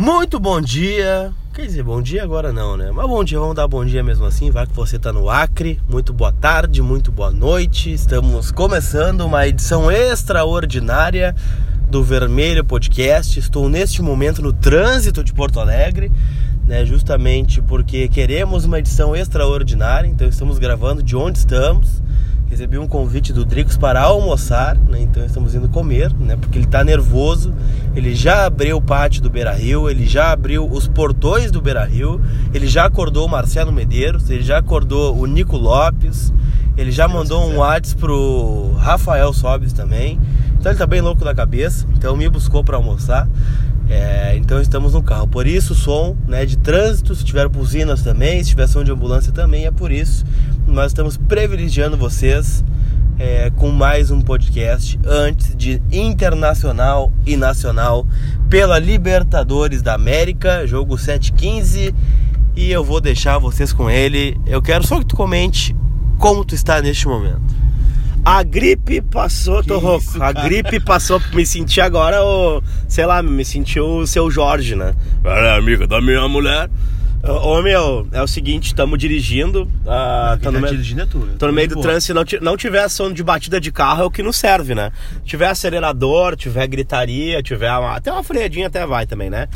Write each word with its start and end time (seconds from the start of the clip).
Muito 0.00 0.38
bom 0.38 0.60
dia. 0.60 1.32
Quer 1.52 1.66
dizer, 1.66 1.82
bom 1.82 2.00
dia 2.00 2.22
agora 2.22 2.52
não, 2.52 2.76
né? 2.76 2.92
Mas 2.92 3.08
bom 3.08 3.24
dia, 3.24 3.36
vamos 3.40 3.56
dar 3.56 3.66
bom 3.66 3.84
dia 3.84 4.00
mesmo 4.00 4.26
assim, 4.26 4.48
vai 4.48 4.64
que 4.64 4.72
você 4.72 4.96
tá 4.96 5.12
no 5.12 5.28
Acre. 5.28 5.80
Muito 5.88 6.12
boa 6.12 6.30
tarde, 6.30 6.80
muito 6.80 7.10
boa 7.10 7.32
noite. 7.32 7.92
Estamos 7.92 8.52
começando 8.52 9.22
uma 9.22 9.48
edição 9.48 9.90
extraordinária 9.90 11.34
do 11.90 12.00
Vermelho 12.04 12.64
Podcast. 12.64 13.40
Estou 13.40 13.68
neste 13.68 14.00
momento 14.00 14.40
no 14.40 14.52
trânsito 14.52 15.24
de 15.24 15.34
Porto 15.34 15.58
Alegre, 15.58 16.12
né? 16.64 16.86
Justamente 16.86 17.60
porque 17.60 18.06
queremos 18.06 18.64
uma 18.66 18.78
edição 18.78 19.16
extraordinária, 19.16 20.06
então 20.06 20.28
estamos 20.28 20.60
gravando 20.60 21.02
de 21.02 21.16
onde 21.16 21.38
estamos. 21.38 22.00
Recebi 22.50 22.78
um 22.78 22.88
convite 22.88 23.32
do 23.32 23.44
Drix 23.44 23.76
para 23.76 24.00
almoçar, 24.00 24.74
né? 24.74 25.00
então 25.02 25.24
estamos 25.24 25.54
indo 25.54 25.68
comer, 25.68 26.12
né? 26.14 26.36
porque 26.36 26.58
ele 26.58 26.64
está 26.64 26.82
nervoso. 26.82 27.52
Ele 27.94 28.14
já 28.14 28.46
abriu 28.46 28.78
o 28.78 28.82
pátio 28.82 29.22
do 29.22 29.28
Beira 29.28 29.52
Rio, 29.52 29.88
ele 29.88 30.06
já 30.06 30.32
abriu 30.32 30.66
os 30.66 30.88
portões 30.88 31.50
do 31.50 31.60
Beira 31.60 31.84
Rio, 31.84 32.20
ele 32.54 32.66
já 32.66 32.86
acordou 32.86 33.26
o 33.26 33.30
Marcelo 33.30 33.70
Medeiros, 33.70 34.30
ele 34.30 34.42
já 34.42 34.58
acordou 34.58 35.16
o 35.18 35.26
Nico 35.26 35.56
Lopes, 35.56 36.32
ele 36.76 36.90
já 36.90 37.06
mandou 37.06 37.44
um 37.44 37.58
WhatsApp 37.58 38.00
pro 38.00 38.72
Rafael 38.78 39.32
Sobes 39.32 39.72
também. 39.72 40.18
Então 40.58 40.72
ele 40.72 40.78
tá 40.78 40.86
bem 40.86 41.00
louco 41.00 41.24
da 41.24 41.34
cabeça, 41.34 41.86
então 41.92 42.16
me 42.16 42.28
buscou 42.28 42.64
para 42.64 42.76
almoçar. 42.76 43.28
É, 43.90 44.36
então 44.36 44.60
estamos 44.60 44.92
no 44.92 45.02
carro. 45.02 45.26
Por 45.26 45.46
isso 45.46 45.72
o 45.72 45.76
som 45.76 46.16
né, 46.26 46.44
de 46.44 46.56
trânsito, 46.58 47.14
se 47.14 47.24
tiver 47.24 47.48
buzinas 47.48 48.02
também, 48.02 48.42
se 48.42 48.50
tiver 48.50 48.66
som 48.66 48.84
de 48.84 48.90
ambulância 48.90 49.32
também, 49.32 49.66
é 49.66 49.70
por 49.70 49.90
isso. 49.90 50.24
Nós 50.68 50.92
estamos 50.92 51.16
privilegiando 51.16 51.96
vocês 51.96 52.62
é, 53.18 53.50
com 53.56 53.70
mais 53.70 54.10
um 54.10 54.20
podcast 54.20 55.00
antes 55.06 55.56
de 55.56 55.80
internacional 55.90 57.10
e 57.24 57.38
nacional 57.38 58.06
pela 58.50 58.78
Libertadores 58.78 59.80
da 59.80 59.94
América, 59.94 60.66
jogo 60.66 60.98
715. 60.98 61.94
E 62.54 62.70
eu 62.70 62.84
vou 62.84 63.00
deixar 63.00 63.38
vocês 63.38 63.72
com 63.72 63.88
ele. 63.88 64.38
Eu 64.46 64.60
quero 64.60 64.86
só 64.86 64.98
que 64.98 65.06
tu 65.06 65.16
comente 65.16 65.74
como 66.18 66.44
tu 66.44 66.54
está 66.54 66.82
neste 66.82 67.08
momento. 67.08 67.56
A 68.22 68.42
gripe 68.42 69.00
passou, 69.00 69.64
tô 69.64 69.78
rouco. 69.78 70.04
isso, 70.04 70.22
a 70.22 70.32
gripe 70.32 70.78
passou, 70.80 71.18
me 71.32 71.46
senti 71.46 71.80
agora 71.80 72.22
o. 72.22 72.62
Sei 72.86 73.06
lá, 73.06 73.22
me 73.22 73.44
senti 73.44 73.80
o 73.80 74.06
seu 74.06 74.30
Jorge, 74.30 74.76
né? 74.76 74.92
É 75.24 75.56
amiga 75.56 75.86
da 75.86 75.98
minha 75.98 76.28
mulher. 76.28 76.68
Ô, 77.22 77.60
meu, 77.62 78.06
é 78.12 78.22
o 78.22 78.28
seguinte, 78.28 78.66
estamos 78.66 78.98
dirigindo. 78.98 79.68
ah, 79.86 80.36
Quem 80.40 80.44
tô 80.44 80.52
no 80.52 80.54
tá 80.54 80.60
meio, 80.62 80.72
dirigindo 80.74 81.02
é 81.02 81.06
tu. 81.06 81.28
tô 81.38 81.46
no 81.48 81.52
meio 81.52 81.68
do 81.68 81.80
trânsito. 81.80 82.06
Se 82.06 82.14
não, 82.38 82.50
não 82.50 82.56
tiver 82.56 82.88
som 82.88 83.12
de 83.12 83.22
batida 83.24 83.60
de 83.60 83.72
carro, 83.72 84.02
é 84.02 84.06
o 84.06 84.10
que 84.10 84.22
nos 84.22 84.36
serve, 84.36 84.74
né? 84.74 84.92
Tiver 85.24 85.48
acelerador, 85.48 86.36
tiver 86.36 86.66
gritaria, 86.68 87.42
tiver 87.42 87.70
uma, 87.70 87.96
até 87.96 88.12
uma 88.12 88.22
freadinha 88.22 88.68
até 88.68 88.86
vai 88.86 89.04
também, 89.04 89.28
né? 89.28 89.48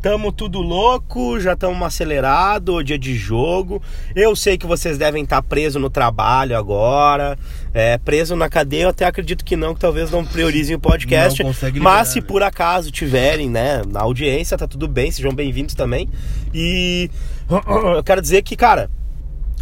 Tamo 0.00 0.30
tudo 0.30 0.60
louco, 0.60 1.40
já 1.40 1.54
estamos 1.54 1.82
acelerados, 1.82 2.84
dia 2.84 2.96
de 2.96 3.16
jogo. 3.16 3.82
Eu 4.14 4.36
sei 4.36 4.56
que 4.56 4.64
vocês 4.64 4.96
devem 4.96 5.24
estar 5.24 5.42
presos 5.42 5.82
no 5.82 5.90
trabalho 5.90 6.56
agora, 6.56 7.36
é, 7.74 7.98
preso 7.98 8.36
na 8.36 8.48
cadeia. 8.48 8.84
Eu 8.84 8.88
até 8.90 9.06
acredito 9.06 9.44
que 9.44 9.56
não, 9.56 9.74
que 9.74 9.80
talvez 9.80 10.08
não 10.12 10.24
priorizem 10.24 10.76
o 10.76 10.78
podcast. 10.78 11.42
Não 11.42 11.50
consegue 11.50 11.80
liberar, 11.80 11.96
mas 11.96 12.08
se 12.08 12.20
né? 12.20 12.26
por 12.28 12.44
acaso 12.44 12.92
tiverem, 12.92 13.50
né, 13.50 13.82
na 13.88 14.00
audiência, 14.02 14.56
tá 14.56 14.68
tudo 14.68 14.86
bem, 14.86 15.10
sejam 15.10 15.32
bem-vindos 15.32 15.74
também. 15.74 16.08
E 16.52 17.10
eu 17.96 18.02
quero 18.02 18.20
dizer 18.20 18.42
que, 18.42 18.56
cara, 18.56 18.90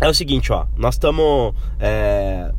é 0.01 0.09
o 0.09 0.15
seguinte, 0.15 0.53
ó, 0.53 0.67
nós 0.77 0.97
estamos 0.97 1.55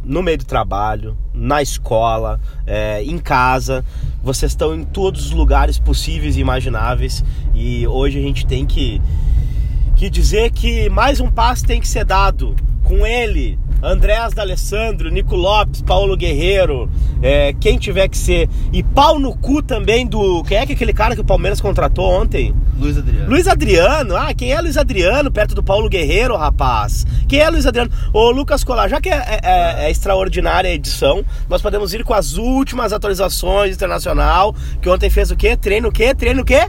no 0.03 0.23
meio 0.23 0.39
do 0.39 0.45
trabalho, 0.45 1.16
na 1.33 1.61
escola, 1.61 2.39
é, 2.66 3.03
em 3.03 3.20
casa, 3.20 3.86
vocês 4.23 4.52
estão 4.52 4.73
em 4.73 4.83
todos 4.83 5.28
os 5.28 5.31
lugares 5.31 5.78
possíveis 5.78 6.36
e 6.36 6.39
imagináveis 6.39 7.23
e 7.53 7.88
hoje 7.88 8.17
a 8.17 8.22
gente 8.22 8.45
tem 8.45 8.66
que, 8.66 9.02
que 9.95 10.09
dizer 10.09 10.52
que 10.52 10.89
mais 10.89 11.20
um 11.20 11.30
passo 11.30 11.66
tem 11.66 11.80
que 11.80 11.88
ser 11.88 12.05
dado 12.05 12.55
com 12.83 13.05
ele, 13.05 13.59
Andrés 13.81 14.33
D'Alessandro, 14.33 15.09
Nico 15.11 15.36
Lopes, 15.36 15.82
Paulo 15.82 16.17
Guerreiro, 16.17 16.89
é, 17.21 17.54
quem 17.60 17.77
tiver 17.77 18.08
que 18.08 18.17
ser, 18.17 18.49
e 18.73 18.82
pau 18.82 19.20
no 19.20 19.36
cu 19.38 19.61
também 19.61 20.05
do. 20.05 20.43
Quem 20.43 20.58
é 20.58 20.65
que 20.65 20.73
aquele 20.73 20.93
cara 20.93 21.14
que 21.15 21.21
o 21.21 21.26
Palmeiras 21.26 21.61
contratou 21.61 22.05
ontem? 22.10 22.54
Luiz 22.80 22.98
Adriano. 22.98 23.30
Luiz 23.30 23.48
Adriano, 23.48 24.16
ah, 24.16 24.33
quem 24.33 24.52
é 24.52 24.60
Luiz 24.61 24.77
Adriano 24.77 25.32
perto 25.32 25.54
do 25.55 25.64
Paulo 25.64 25.89
Guerreiro, 25.89 26.36
rapaz? 26.36 27.05
Quem 27.27 27.39
é 27.39 27.49
Luiz 27.49 27.66
Adriano? 27.66 27.92
Ô, 28.14 28.30
Lucas 28.32 28.64
Colar, 28.64 28.87
já 28.87 28.99
que 29.02 29.10
é, 29.10 29.16
é- 29.16 29.39
é- 29.43 29.86
é 29.86 29.92
extraordinária 29.92 30.70
a 30.70 30.73
edição, 30.73 31.23
nós 31.49 31.61
podemos 31.61 31.93
ir 31.93 32.04
com 32.04 32.14
as 32.14 32.33
últimas 32.37 32.93
atualizações 32.93 33.76
internacional, 33.76 34.55
que 34.82 34.89
ontem 34.89 35.10
fez 35.10 35.32
o 35.32 35.36
quê? 35.36 35.55
Treino 35.58 35.89
o 35.89 35.92
quê? 35.92 36.14
Treino 36.14 36.42
o 36.42 36.45
quê? 36.45 36.67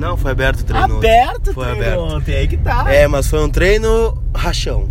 Não, 0.00 0.16
foi 0.16 0.30
aberto 0.30 0.60
o 0.60 0.64
treino. 0.64 0.96
Aberto 0.96 1.52
Foi 1.52 1.66
treino 1.66 1.82
aberto. 1.84 2.00
ontem, 2.00 2.34
aí 2.34 2.48
que 2.48 2.56
tá. 2.56 2.86
É, 2.90 3.06
mas 3.06 3.26
foi 3.26 3.44
um 3.44 3.50
treino 3.50 4.16
rachão. 4.34 4.88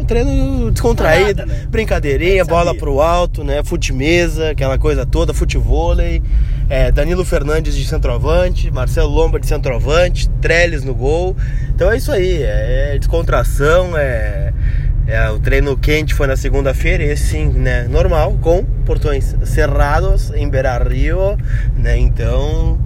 Um 0.00 0.04
treino 0.04 0.70
descontraído, 0.70 1.40
Nada, 1.40 1.52
né? 1.52 1.66
brincadeirinha, 1.68 2.44
bola 2.46 2.74
pro 2.74 3.00
alto, 3.00 3.44
né? 3.44 3.62
Fute-mesa, 3.62 4.50
aquela 4.50 4.78
coisa 4.78 5.04
toda, 5.04 5.34
futevôlei. 5.34 6.22
É, 6.68 6.90
Danilo 6.90 7.26
Fernandes 7.26 7.76
de 7.76 7.86
centroavante, 7.86 8.70
Marcelo 8.70 9.10
Lomba 9.10 9.38
de 9.38 9.46
centroavante, 9.46 10.30
Trellis 10.40 10.82
no 10.82 10.94
gol. 10.94 11.36
Então 11.74 11.92
é 11.92 11.98
isso 11.98 12.10
aí, 12.10 12.42
é 12.42 12.96
descontração, 12.98 13.96
é, 13.96 14.52
é, 15.06 15.30
o 15.30 15.38
treino 15.38 15.76
quente 15.76 16.14
foi 16.14 16.26
na 16.26 16.36
segunda-feira, 16.36 17.04
esse 17.04 17.26
sim, 17.28 17.48
né? 17.48 17.86
Normal, 17.88 18.36
com 18.40 18.64
portões 18.64 19.36
cerrados 19.44 20.30
em 20.34 20.48
Beira 20.48 20.78
Rio, 20.78 21.36
né? 21.76 21.98
Então 21.98 22.78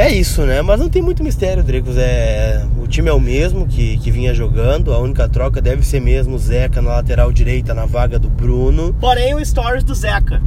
é 0.00 0.12
isso, 0.12 0.42
né? 0.42 0.62
Mas 0.62 0.80
não 0.80 0.88
tem 0.88 1.02
muito 1.02 1.22
mistério, 1.22 1.62
Dricos. 1.62 1.96
É, 1.96 2.66
o 2.82 2.86
time 2.86 3.08
é 3.08 3.12
o 3.12 3.20
mesmo 3.20 3.66
que, 3.66 3.98
que 3.98 4.10
vinha 4.10 4.32
jogando. 4.32 4.92
A 4.94 4.98
única 4.98 5.28
troca 5.28 5.60
deve 5.60 5.84
ser 5.84 6.00
mesmo 6.00 6.36
o 6.36 6.38
Zeca 6.38 6.80
na 6.80 6.90
lateral 6.90 7.32
direita, 7.32 7.74
na 7.74 7.86
vaga 7.86 8.18
do 8.18 8.28
Bruno. 8.28 8.94
Porém, 9.00 9.34
o 9.34 9.44
stories 9.44 9.84
do 9.84 9.94
Zeca. 9.94 10.40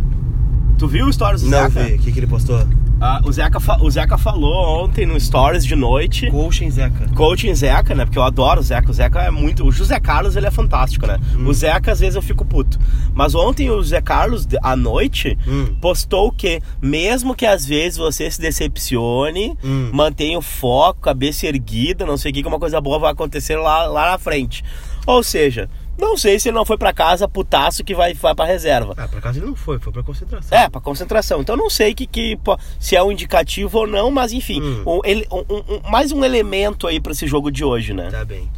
Tu 0.78 0.88
viu 0.88 1.06
o 1.06 1.14
stories 1.14 1.42
do 1.42 1.50
Não 1.50 1.70
Zeca? 1.70 1.84
vi. 1.84 1.94
O 1.94 2.00
que, 2.00 2.12
que 2.12 2.20
ele 2.20 2.28
postou? 2.28 2.66
Ah, 3.06 3.20
o, 3.26 3.30
Zeca 3.34 3.58
o 3.82 3.92
Zeca 3.92 4.18
falou 4.18 4.86
ontem 4.86 5.06
no 5.06 5.20
stories 5.20 5.66
de 5.66 5.76
noite. 5.76 6.32
Coaching 6.32 6.72
Zeca. 6.72 7.10
Coaching 7.14 7.54
Zeca, 7.54 7.94
né? 7.94 8.06
Porque 8.06 8.18
eu 8.18 8.24
adoro 8.24 8.62
o 8.62 8.64
Zeca. 8.64 8.90
O 8.90 8.94
Zeca 8.94 9.22
é 9.24 9.30
muito. 9.30 9.66
O 9.68 9.74
José 9.74 10.00
Carlos, 10.00 10.38
ele 10.38 10.48
é 10.48 10.52
fantástico, 10.52 11.06
né? 11.06 11.20
Hum. 11.36 11.46
O 11.48 11.54
Zeca, 11.54 11.92
às 11.92 12.00
vezes, 12.00 12.16
eu 12.16 12.22
fico 12.22 12.46
puto. 12.46 12.80
Mas 13.14 13.36
ontem 13.36 13.70
o 13.70 13.76
José 13.84 14.00
Carlos, 14.00 14.48
à 14.62 14.74
noite, 14.78 15.38
Hum. 15.46 15.76
postou 15.82 16.32
que, 16.32 16.62
mesmo 16.82 17.36
que 17.36 17.46
às 17.46 17.66
vezes 17.66 17.98
você 17.98 18.32
se 18.32 18.40
decepcione, 18.40 19.58
Hum. 19.62 19.90
mantenha 19.92 20.38
o 20.38 20.42
foco, 20.42 21.02
cabeça 21.02 21.46
erguida, 21.46 22.06
não 22.06 22.16
sei 22.16 22.32
o 22.32 22.34
que, 22.34 22.42
que 22.42 22.48
uma 22.48 22.58
coisa 22.60 22.80
boa 22.80 23.00
vai 23.00 23.12
acontecer 23.12 23.58
lá, 23.58 23.86
lá 23.86 24.12
na 24.12 24.18
frente. 24.18 24.64
Ou 25.06 25.22
seja, 25.22 25.70
não 25.98 26.18
sei 26.18 26.40
se 26.40 26.50
ele 26.50 26.56
não 26.56 26.66
foi 26.66 26.78
pra 26.78 26.92
casa 26.94 27.28
putaço 27.28 27.84
que 27.84 27.94
vai, 27.96 28.14
vai 28.14 28.34
pra 28.36 28.46
reserva. 28.46 28.94
Ah, 28.98 29.08
pra 29.08 29.22
casa 29.22 29.40
ele 29.40 29.46
não 29.48 29.56
foi, 29.56 29.80
foi 29.80 29.92
pra 29.94 30.04
concentração. 30.04 30.58
É, 30.58 30.70
pra 30.70 30.82
concentração. 30.82 31.42
Então 31.42 31.56
não 31.56 31.70
sei 31.70 31.94
que, 31.94 32.06
que, 32.08 32.38
se 32.80 32.96
é 32.96 33.04
um 33.04 33.12
indicativo 33.12 33.78
ou 33.80 33.88
não, 33.88 34.10
mas 34.12 34.34
enfim, 34.34 34.62
Hum. 34.62 34.84
um- 34.86 35.02
ele- 35.04 35.28
um- 35.32 35.46
um- 35.76 35.90
mais 35.90 36.12
um 36.12 36.24
elemento 36.26 36.88
aí 36.88 37.00
pra 37.00 37.12
esse 37.12 37.28
jogo 37.28 37.52
de 37.52 37.64
hoje, 37.64 37.94
né? 37.94 38.10
Tá 38.10 38.26
bem. 38.26 38.50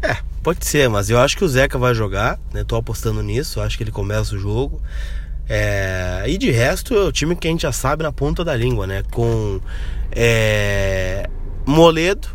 É, 0.00 0.16
pode 0.42 0.64
ser, 0.64 0.88
mas 0.88 1.10
eu 1.10 1.18
acho 1.18 1.36
que 1.36 1.44
o 1.44 1.48
Zeca 1.48 1.76
vai 1.76 1.92
jogar, 1.94 2.38
né? 2.54 2.62
Tô 2.64 2.76
apostando 2.76 3.20
nisso, 3.22 3.60
acho 3.60 3.76
que 3.76 3.82
ele 3.82 3.90
começa 3.90 4.34
o 4.34 4.38
jogo. 4.38 4.80
É, 5.48 6.24
e 6.28 6.36
de 6.38 6.50
resto, 6.50 6.94
é 6.94 7.00
o 7.04 7.10
time 7.10 7.34
que 7.34 7.48
a 7.48 7.50
gente 7.50 7.62
já 7.62 7.72
sabe 7.72 8.02
na 8.02 8.12
ponta 8.12 8.44
da 8.44 8.54
língua, 8.54 8.86
né? 8.86 9.02
Com 9.10 9.60
é, 10.12 11.28
Moledo, 11.66 12.28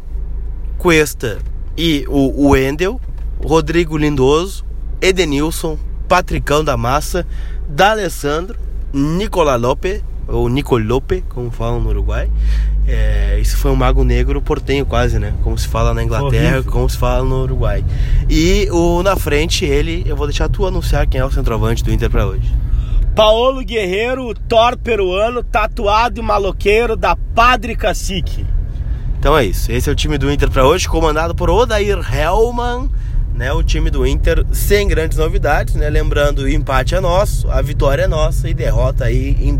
Cuesta 0.77 1.39
e 1.77 2.05
o 2.09 2.49
Wendel, 2.49 2.99
Rodrigo 3.43 3.97
Lindoso, 3.97 4.65
Edenilson, 5.01 5.77
Patricão 6.07 6.63
da 6.63 6.77
Massa, 6.77 7.25
D'Alessandro, 7.67 8.57
Nicola 8.93 9.55
Lope, 9.55 10.03
ou 10.27 10.47
Nicolope, 10.47 11.23
como 11.29 11.51
falam 11.51 11.79
no 11.81 11.89
Uruguai. 11.89 12.29
É, 12.87 13.37
isso 13.39 13.57
foi 13.57 13.71
um 13.71 13.75
mago 13.75 14.03
negro 14.03 14.41
portenho 14.41 14.85
quase, 14.85 15.19
né? 15.19 15.33
Como 15.43 15.57
se 15.57 15.67
fala 15.67 15.93
na 15.93 16.03
Inglaterra, 16.03 16.55
Horrível. 16.57 16.71
como 16.71 16.89
se 16.89 16.97
fala 16.97 17.23
no 17.23 17.43
Uruguai. 17.43 17.83
E 18.29 18.67
o 18.71 19.01
na 19.03 19.15
frente, 19.15 19.65
ele, 19.65 20.03
eu 20.05 20.15
vou 20.15 20.27
deixar 20.27 20.49
tu 20.49 20.65
anunciar 20.65 21.07
quem 21.07 21.19
é 21.19 21.25
o 21.25 21.31
centroavante 21.31 21.83
do 21.83 21.91
Inter 21.91 22.09
pra 22.09 22.25
hoje. 22.25 22.53
Paolo 23.15 23.63
Guerreiro, 23.63 24.27
o 24.27 24.33
Thor 24.33 24.77
peruano, 24.77 25.43
tatuado 25.43 26.19
e 26.19 26.23
maloqueiro 26.23 26.95
da 26.97 27.15
Padre 27.15 27.75
Cacique. 27.75 28.45
Então 29.19 29.37
é 29.37 29.45
isso. 29.45 29.71
Esse 29.71 29.89
é 29.89 29.93
o 29.93 29.95
time 29.95 30.17
do 30.17 30.31
Inter 30.31 30.49
pra 30.49 30.65
hoje, 30.65 30.87
comandado 30.89 31.35
por 31.35 31.49
Odair 31.49 31.99
Hellman, 32.13 32.89
né? 33.43 33.51
O 33.51 33.61
time 33.61 33.89
do 33.89 34.07
Inter 34.07 34.45
sem 34.53 34.87
grandes 34.87 35.17
novidades, 35.17 35.75
né? 35.75 35.89
Lembrando, 35.89 36.43
o 36.43 36.49
empate 36.49 36.95
é 36.95 37.01
nosso, 37.01 37.51
a 37.51 37.61
vitória 37.61 38.03
é 38.03 38.07
nossa 38.07 38.47
e 38.47 38.53
derrota 38.53 39.03
aí 39.03 39.35
em. 39.37 39.57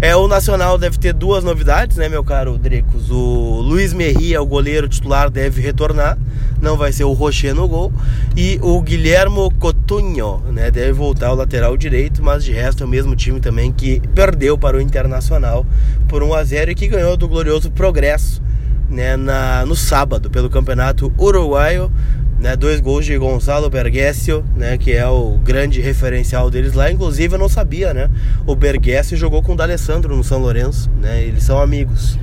É, 0.00 0.14
o 0.14 0.28
Nacional 0.28 0.78
deve 0.78 0.98
ter 0.98 1.12
duas 1.12 1.42
novidades, 1.42 1.96
né, 1.96 2.08
meu 2.08 2.22
caro 2.22 2.56
Drecos? 2.56 3.10
O 3.10 3.60
Luiz 3.60 3.92
Merria, 3.92 4.40
o 4.40 4.46
goleiro 4.46 4.88
titular, 4.88 5.28
deve 5.30 5.60
retornar. 5.60 6.16
Não 6.60 6.76
vai 6.76 6.92
ser 6.92 7.04
o 7.04 7.12
Rocher 7.12 7.54
no 7.54 7.66
gol. 7.66 7.92
E 8.36 8.58
o 8.62 8.80
Guilhermo 8.80 9.52
Cotunho, 9.58 10.42
né, 10.52 10.70
deve 10.70 10.92
voltar 10.92 11.28
ao 11.28 11.34
lateral 11.34 11.76
direito, 11.76 12.22
mas 12.22 12.44
de 12.44 12.52
resto 12.52 12.84
é 12.84 12.86
o 12.86 12.88
mesmo 12.88 13.16
time 13.16 13.40
também 13.40 13.72
que 13.72 14.00
perdeu 14.14 14.56
para 14.56 14.76
o 14.76 14.80
Internacional 14.80 15.66
por 16.08 16.22
1 16.22 16.34
a 16.34 16.44
0 16.44 16.70
e 16.70 16.74
que 16.74 16.88
ganhou 16.88 17.16
do 17.16 17.26
glorioso 17.26 17.70
Progresso, 17.70 18.42
né, 18.88 19.16
na, 19.16 19.66
no 19.66 19.74
sábado 19.74 20.30
pelo 20.30 20.48
Campeonato 20.48 21.12
Uruguaio 21.18 21.90
né, 22.38 22.54
dois 22.54 22.80
gols 22.80 23.06
de 23.06 23.16
Gonzalo 23.16 23.70
Bergessio, 23.70 24.44
né, 24.54 24.76
que 24.76 24.92
é 24.92 25.06
o 25.06 25.38
grande 25.42 25.80
referencial 25.80 26.50
deles 26.50 26.74
lá. 26.74 26.90
Inclusive 26.90 27.34
eu 27.34 27.38
não 27.38 27.48
sabia, 27.48 27.94
né? 27.94 28.10
O 28.46 28.54
Bergessio 28.54 29.16
jogou 29.16 29.42
com 29.42 29.52
o 29.52 29.56
D'Alessandro 29.56 30.14
no 30.16 30.22
São 30.22 30.38
Lourenço, 30.38 30.90
né? 31.00 31.22
Eles 31.22 31.42
são 31.44 31.60
amigos. 31.60 32.18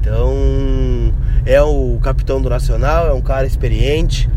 Então, 0.00 1.14
é 1.46 1.62
o 1.62 1.98
capitão 2.02 2.42
do 2.42 2.50
Nacional, 2.50 3.06
é 3.06 3.12
um 3.12 3.20
cara 3.20 3.46
experiente, 3.46 4.28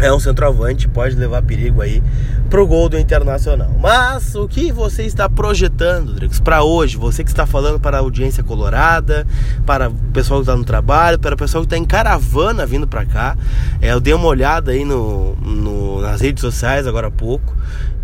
é 0.00 0.12
um 0.12 0.18
centroavante, 0.18 0.88
pode 0.88 1.16
levar 1.16 1.42
perigo 1.42 1.80
aí 1.80 2.02
pro 2.48 2.66
gol 2.66 2.88
do 2.88 2.98
Internacional. 2.98 3.70
Mas 3.80 4.34
o 4.34 4.48
que 4.48 4.72
você 4.72 5.04
está 5.04 5.28
projetando, 5.28 6.14
Drix, 6.14 6.40
para 6.40 6.62
hoje? 6.62 6.96
Você 6.96 7.22
que 7.22 7.30
está 7.30 7.46
falando 7.46 7.78
para 7.78 7.98
a 7.98 8.00
audiência 8.00 8.42
colorada, 8.42 9.26
para 9.66 9.88
o 9.88 9.94
pessoal 10.12 10.40
que 10.40 10.44
está 10.44 10.56
no 10.56 10.64
trabalho, 10.64 11.18
para 11.18 11.34
o 11.34 11.38
pessoal 11.38 11.62
que 11.62 11.66
está 11.66 11.76
em 11.76 11.84
caravana 11.84 12.66
vindo 12.66 12.86
para 12.86 13.04
cá. 13.04 13.36
É, 13.80 13.92
eu 13.92 14.00
dei 14.00 14.14
uma 14.14 14.26
olhada 14.26 14.72
aí 14.72 14.84
no, 14.84 15.36
no, 15.36 16.00
nas 16.00 16.20
redes 16.20 16.40
sociais 16.40 16.86
agora 16.86 17.08
há 17.08 17.10
pouco. 17.10 17.54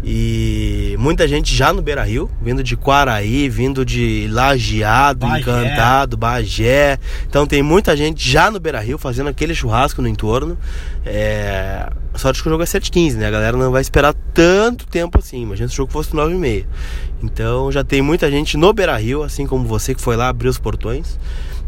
E 0.07 0.97
muita 0.99 1.27
gente 1.27 1.55
já 1.57 1.73
no 1.73 1.81
Beira 1.81 2.03
Rio, 2.03 2.31
vindo 2.43 2.63
de 2.63 2.77
Quaraí, 2.77 3.49
vindo 3.49 3.87
de 3.87 4.29
Lajeado, 4.31 5.27
Bagé. 5.27 5.41
Encantado, 5.41 6.17
Bagé. 6.17 6.99
Então 7.27 7.47
tem 7.47 7.63
muita 7.63 7.97
gente 7.97 8.31
já 8.31 8.51
no 8.51 8.61
Beira 8.61 8.81
Rio 8.81 8.99
fazendo 8.99 9.31
aquele 9.31 9.55
churrasco 9.55 10.03
no 10.03 10.09
entorno. 10.09 10.59
É... 11.07 11.89
Sorte 12.17 12.43
que 12.43 12.49
o 12.49 12.51
jogo 12.51 12.63
é 12.63 12.67
7h15, 12.67 13.15
né? 13.15 13.27
A 13.27 13.31
galera 13.31 13.57
não 13.57 13.73
vai 13.73 13.81
esperar 13.81 14.15
tanto 14.35 14.87
tempo 14.87 15.19
assim. 15.19 15.43
Imagina 15.43 15.69
se 15.69 15.75
o 15.75 15.77
jogo 15.77 15.93
fosse 15.93 16.11
9h30. 16.11 16.67
Então 17.23 17.73
já 17.73 17.83
tem 17.83 18.03
muita 18.03 18.31
gente 18.31 18.57
no 18.57 18.73
Beira 18.73 18.97
Rio, 18.97 19.23
assim 19.23 19.47
como 19.47 19.65
você 19.65 19.95
que 19.95 20.03
foi 20.03 20.17
lá 20.17 20.29
abrir 20.29 20.49
os 20.49 20.59
portões. 20.59 21.19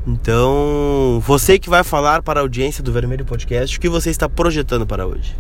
Então, 0.07 1.21
você 1.27 1.59
que 1.59 1.69
vai 1.69 1.83
falar 1.83 2.23
para 2.23 2.39
a 2.39 2.43
audiência 2.43 2.81
do 2.81 2.93
Vermelho 2.93 3.25
Podcast, 3.25 3.77
o 3.77 3.81
que 3.81 3.89
você 3.89 4.09
está 4.09 4.29
projetando 4.29 4.87
para 4.87 5.05
hoje? 5.05 5.35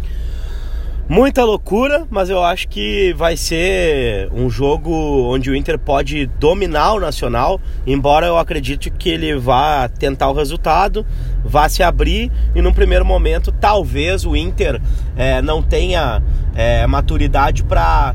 Muita 1.08 1.44
loucura, 1.44 2.04
mas 2.10 2.30
eu 2.30 2.42
acho 2.42 2.66
que 2.66 3.14
vai 3.16 3.36
ser 3.36 4.28
um 4.32 4.50
jogo 4.50 4.90
onde 5.32 5.48
o 5.48 5.54
Inter 5.54 5.78
pode 5.78 6.26
dominar 6.26 6.94
o 6.94 7.00
Nacional, 7.00 7.60
embora 7.86 8.26
eu 8.26 8.36
acredite 8.36 8.90
que 8.90 9.10
ele 9.10 9.36
vá 9.36 9.88
tentar 9.88 10.28
o 10.28 10.32
resultado, 10.32 11.06
vá 11.44 11.68
se 11.68 11.80
abrir 11.84 12.32
e 12.56 12.60
num 12.60 12.72
primeiro 12.72 13.04
momento 13.04 13.52
talvez 13.52 14.26
o 14.26 14.34
Inter 14.34 14.82
é, 15.16 15.40
não 15.40 15.62
tenha 15.62 16.20
é, 16.56 16.86
maturidade 16.86 17.62
para 17.62 18.14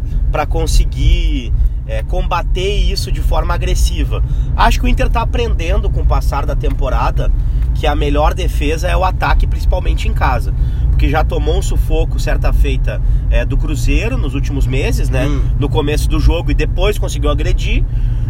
conseguir 0.50 1.54
é, 1.88 2.04
combater 2.04 2.76
isso 2.76 3.12
de 3.12 3.22
forma 3.22 3.54
agressiva. 3.54 4.24
Acho 4.56 4.80
que 4.80 4.86
o 4.86 4.90
Inter 4.90 5.08
está 5.08 5.22
aprendendo 5.22 5.90
com 5.90 6.02
o 6.02 6.06
passar 6.06 6.46
da 6.46 6.56
temporada 6.56 7.32
que 7.74 7.88
a 7.88 7.96
melhor 7.96 8.34
defesa 8.34 8.88
é 8.88 8.98
o 8.98 9.04
ataque, 9.04 9.48
principalmente 9.48 10.08
em 10.08 10.14
casa 10.14 10.54
que 11.02 11.10
já 11.10 11.24
tomou 11.24 11.58
um 11.58 11.64
sufoco 11.64 12.20
certa 12.20 12.54
feita 12.54 13.02
é, 13.32 13.44
do 13.44 13.58
Cruzeiro 13.58 14.20
nos 14.20 14.36
últimos 14.36 14.68
meses, 14.68 15.10
né? 15.10 15.26
Hum. 15.26 15.42
No 15.60 15.68
começo 15.68 16.08
do 16.08 16.20
jogo 16.20 16.52
e 16.52 16.54
depois 16.54 17.00
conseguiu 17.00 17.32
agredir. 17.32 17.84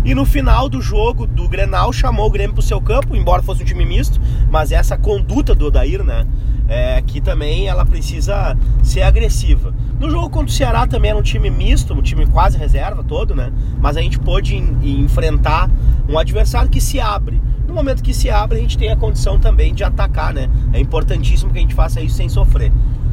E 0.05 0.15
no 0.15 0.23
final 0.23 0.69
do 0.69 0.81
jogo 0.81 1.27
do 1.27 1.49
Grenal 1.49 1.91
chamou 1.91 2.27
o 2.27 2.31
Grêmio 2.31 2.53
pro 2.53 2.63
seu 2.63 2.79
campo, 2.79 3.13
embora 3.13 3.43
fosse 3.43 3.61
um 3.61 3.65
time 3.65 3.85
misto, 3.85 4.21
mas 4.49 4.71
essa 4.71 4.97
conduta 4.97 5.53
do 5.53 5.65
Odair, 5.65 6.01
né? 6.01 6.25
É, 6.73 7.01
que 7.01 7.19
também 7.19 7.67
ela 7.67 7.85
precisa 7.85 8.57
ser 8.81 9.01
agressiva. 9.01 9.73
No 9.99 10.09
jogo 10.09 10.29
contra 10.29 10.47
o 10.47 10.55
Ceará 10.55 10.87
também 10.87 11.11
era 11.11 11.19
um 11.19 11.21
time 11.21 11.49
misto, 11.49 11.93
um 11.93 12.01
time 12.01 12.25
quase 12.25 12.57
reserva 12.57 13.03
todo, 13.03 13.35
né? 13.35 13.51
Mas 13.77 13.97
a 13.97 14.01
gente 14.01 14.17
pôde 14.17 14.55
enfrentar 14.55 15.69
um 16.07 16.17
adversário 16.17 16.69
que 16.69 16.79
se 16.79 16.97
abre. 16.97 17.41
No 17.67 17.73
momento 17.73 18.01
que 18.01 18.13
se 18.13 18.29
abre, 18.29 18.57
a 18.57 18.61
gente 18.61 18.77
tem 18.77 18.89
a 18.89 18.95
condição 18.95 19.37
também 19.37 19.73
de 19.73 19.83
atacar, 19.83 20.33
né? 20.33 20.49
É 20.71 20.79
importantíssimo 20.79 21.51
que 21.51 21.57
a 21.57 21.61
gente 21.61 21.75
faça 21.75 21.99
isso 21.99 22.15
sem 22.15 22.29
sofrer. 22.29 22.71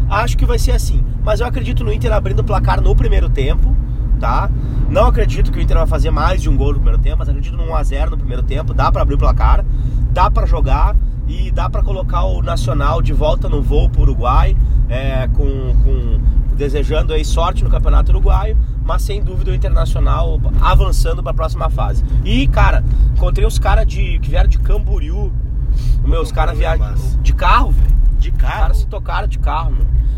Acho 0.09 0.39
que 0.39 0.47
vai 0.47 0.61
ser 0.61 0.71
assim, 0.71 1.05
mas 1.25 1.41
eu 1.41 1.47
acredito 1.49 1.83
no 1.83 1.93
Inter 1.93 2.13
abrindo 2.13 2.39
o 2.39 2.45
placar 2.45 2.81
no 2.81 2.95
primeiro 2.95 3.29
tempo, 3.29 3.77
tá? 4.21 4.49
Não 4.89 5.07
acredito 5.07 5.51
que 5.51 5.59
o 5.59 5.61
Inter 5.61 5.79
vai 5.79 5.87
fazer 5.89 6.13
mais 6.13 6.41
de 6.41 6.49
um 6.49 6.57
gol 6.57 6.69
no 6.69 6.75
primeiro 6.75 6.99
tempo, 6.99 7.19
mas 7.19 7.29
acredito 7.29 7.57
num 7.57 7.73
1x0 7.73 8.11
no 8.11 8.19
primeiro 8.19 8.45
tempo, 8.45 8.73
dá 8.73 8.93
para 8.93 9.03
abrir 9.03 9.17
o 9.17 9.19
placar, 9.19 9.65
dá 10.13 10.31
para 10.31 10.47
jogar 10.47 10.95
e 11.29 11.51
dá 11.51 11.69
para 11.69 11.83
colocar 11.83 12.25
o 12.25 12.43
Nacional 12.43 13.03
de 13.03 13.13
volta 13.13 13.49
no 13.49 13.63
voo 13.63 13.89
pro 13.89 14.03
Uruguai, 14.03 14.57
é, 14.89 15.29
com, 15.29 15.77
com 15.85 16.21
desejando 16.57 17.13
aí 17.13 17.25
sorte 17.25 17.63
no 17.63 17.71
Campeonato 17.71 18.11
Uruguaio, 18.11 18.57
mas 18.85 19.03
sem 19.03 19.23
dúvida 19.23 19.51
o 19.51 19.55
Internacional 19.55 20.41
avançando 20.61 21.23
para 21.23 21.31
a 21.33 21.35
próxima 21.35 21.71
fase. 21.71 22.05
E, 22.25 22.49
cara, 22.49 22.83
encontrei 23.15 23.47
os 23.47 23.59
caras 23.59 23.87
de 23.87 24.19
que 24.19 24.31
vieram 24.31 24.49
de 24.49 24.59
Camboriú, 24.59 25.33
meus 26.05 26.33
caras 26.33 26.59
viajam 26.59 26.95
de 27.23 27.33
carro, 27.33 27.71
velho. 27.71 27.98
De 28.19 28.31
carro? 28.33 28.53
Os 28.53 28.61
caras 28.61 28.77
se 28.79 28.87
tocaram 28.87 29.29
de 29.29 29.39
carro. 29.39 29.75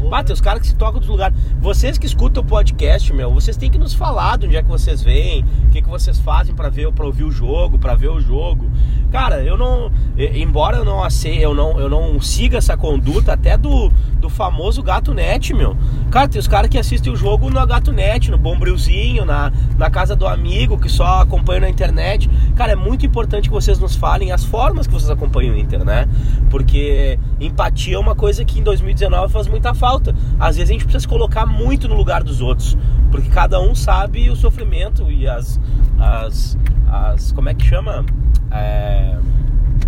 Bah, 0.09 0.25
tem 0.25 0.33
os 0.33 0.41
caras 0.41 0.63
que 0.63 0.69
se 0.69 0.75
tocam 0.75 0.99
dos 0.99 1.09
lugares. 1.09 1.37
Vocês 1.61 1.99
que 1.99 2.07
escutam 2.07 2.43
o 2.43 2.47
podcast, 2.47 3.13
meu, 3.13 3.33
vocês 3.33 3.57
têm 3.57 3.71
que 3.71 3.79
nos 3.79 3.93
falar 3.93 4.39
de 4.39 4.47
onde 4.47 4.57
é 4.57 4.63
que 4.63 4.69
vocês 4.69 5.03
vêm, 5.03 5.45
o 5.67 5.69
que, 5.69 5.83
que 5.83 5.89
vocês 5.89 6.19
fazem 6.19 6.55
para 6.55 6.71
ver, 6.71 6.91
para 6.93 7.05
ouvir 7.05 7.25
o 7.25 7.31
jogo, 7.31 7.79
para 7.79 7.95
ver 7.95 8.09
o 8.09 8.21
jogo. 8.21 8.71
Cara, 9.13 9.43
eu 9.43 9.59
não, 9.59 9.93
embora 10.17 10.79
eu 10.79 10.85
não 10.85 11.03
aceite, 11.03 11.43
eu 11.43 11.55
não, 11.55 11.79
eu 11.79 11.89
não 11.89 12.21
siga 12.21 12.59
essa 12.59 12.77
conduta 12.77 13.35
até 13.35 13.59
do, 13.59 13.91
do 14.19 14.31
famoso 14.31 14.83
Gato 14.83 15.13
Net, 15.13 15.53
meu. 15.53 15.77
Cara, 16.11 16.29
tem 16.29 16.41
os 16.41 16.49
caras 16.49 16.69
que 16.69 16.77
assistem 16.77 17.13
o 17.13 17.17
jogo 17.17 17.49
no 17.49 17.65
Gato 17.65 17.93
Net, 17.93 18.33
no 18.33 18.37
Bombrilzinho, 18.37 19.25
na, 19.25 19.53
na 19.79 19.89
casa 19.89 20.17
do 20.17 20.27
amigo 20.27 20.77
que 20.77 20.89
só 20.89 21.21
acompanha 21.21 21.61
na 21.61 21.71
internet. 21.71 22.29
Cara, 22.57 22.73
é 22.73 22.75
muito 22.75 23.07
importante 23.07 23.49
que 23.49 23.55
vocês 23.55 23.79
nos 23.79 23.95
falem 23.95 24.33
as 24.33 24.45
formas 24.45 24.89
que 24.89 24.93
vocês 24.93 25.09
acompanham 25.09 25.55
o 25.55 25.59
Inter, 25.59 25.85
né? 25.85 26.09
Porque 26.51 27.17
empatia 27.39 27.95
é 27.95 27.99
uma 27.99 28.17
coisa 28.17 28.45
que 28.45 28.59
em 28.59 28.63
2019 28.63 29.33
faz 29.33 29.47
muita 29.47 29.73
falta. 29.73 30.13
Às 30.39 30.57
vezes 30.57 30.71
a 30.71 30.73
gente 30.73 30.85
precisa 30.85 31.03
se 31.03 31.09
colocar 31.09 31.47
muito 31.47 31.87
no 31.87 31.95
lugar 31.95 32.25
dos 32.25 32.41
outros, 32.41 32.77
porque 33.13 33.29
cada 33.29 33.61
um 33.61 33.73
sabe 33.73 34.29
o 34.31 34.35
sofrimento 34.35 35.09
e 35.13 35.29
as. 35.29 35.61
as, 35.97 36.59
as 36.89 37.31
como 37.31 37.49
é 37.49 37.55
que 37.55 37.65
chama? 37.65 38.05
É... 38.51 39.17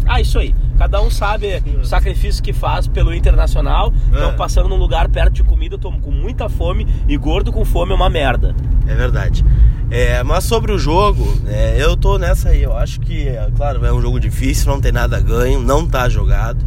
Ah, 0.07 0.21
isso 0.21 0.39
aí. 0.39 0.55
Cada 0.83 1.01
um 1.01 1.09
sabe 1.09 1.63
o 1.81 1.85
sacrifício 1.85 2.43
que 2.43 2.53
faz 2.53 2.89
pelo 2.89 3.15
internacional. 3.15 3.95
Então, 4.09 4.31
é. 4.31 4.33
passando 4.33 4.69
num 4.69 4.75
lugar 4.75 5.09
perto 5.09 5.35
de 5.35 5.45
comida, 5.45 5.77
eu 5.77 5.79
tô 5.79 5.93
com 5.93 6.11
muita 6.11 6.49
fome 6.49 6.89
e 7.07 7.17
gordo 7.17 7.53
com 7.53 7.65
fome 7.65 7.93
é 7.93 7.95
uma 7.95 8.11
merda. 8.11 8.53
É 8.89 8.93
verdade. 8.93 9.45
É, 9.89 10.25
mas 10.25 10.43
sobre 10.43 10.73
o 10.73 10.79
jogo, 10.79 11.41
é, 11.47 11.77
eu 11.79 11.97
tô 11.97 12.19
nessa 12.19 12.49
aí. 12.49 12.65
Eu 12.65 12.77
acho 12.77 12.99
que, 12.99 13.29
é, 13.29 13.49
claro, 13.57 13.87
é 13.87 13.93
um 13.93 14.03
jogo 14.03 14.19
difícil, 14.19 14.73
não 14.73 14.81
tem 14.81 14.91
nada 14.91 15.21
ganho, 15.21 15.61
não 15.61 15.87
tá 15.87 16.09
jogado. 16.09 16.67